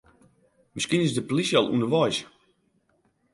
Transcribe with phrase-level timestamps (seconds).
[0.73, 2.17] Miskien is de plysje al ûnderweis.